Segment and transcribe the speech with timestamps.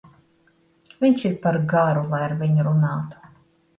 [1.03, 3.23] Viņš ir par garu, lai ar viņu runātu.